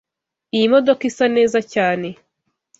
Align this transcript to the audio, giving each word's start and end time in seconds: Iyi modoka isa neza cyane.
Iyi 0.55 0.65
modoka 0.73 1.01
isa 1.09 1.25
neza 1.35 1.59
cyane. 1.73 2.07